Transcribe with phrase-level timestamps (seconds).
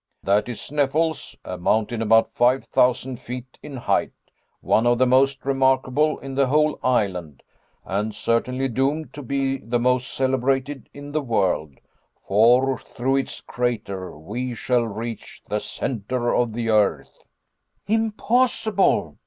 [0.23, 4.13] "That is Sneffels a mountain about five thousand feet in height,
[4.59, 7.43] one of the most remarkable in the whole island,
[7.85, 11.75] and certainly doomed to be the most celebrated in the world,
[12.19, 17.19] for through its crater we shall reach the centre of the earth."
[17.85, 19.17] "Impossible!"